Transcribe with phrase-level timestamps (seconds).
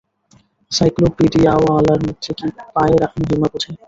[0.71, 3.71] সাইক্লোপীডিয়াওয়ালার সাধ্য কী পায়ের মহিমা বোঝে।